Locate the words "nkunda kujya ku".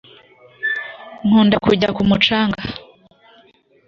1.25-2.01